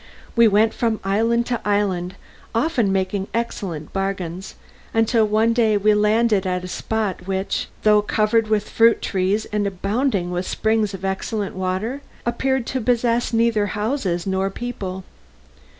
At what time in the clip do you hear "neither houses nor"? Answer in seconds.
13.31-14.49